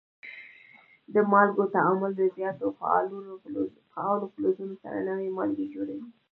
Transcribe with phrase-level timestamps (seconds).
[1.13, 6.07] د مالګو تعامل د زیاتو فعالو فلزونو سره نوي مالګې جوړوي.